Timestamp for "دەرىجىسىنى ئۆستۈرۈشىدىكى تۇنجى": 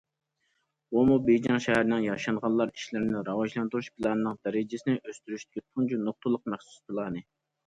4.49-6.01